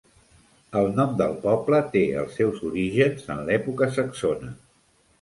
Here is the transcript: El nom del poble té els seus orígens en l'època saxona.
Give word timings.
El 0.79 0.89
nom 0.99 1.11
del 1.19 1.35
poble 1.43 1.83
té 1.97 2.03
els 2.23 2.41
seus 2.41 2.65
orígens 2.73 3.31
en 3.37 3.47
l'època 3.51 3.95
saxona. 4.03 4.55